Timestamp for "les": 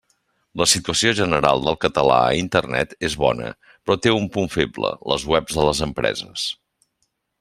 5.13-5.27, 5.69-5.83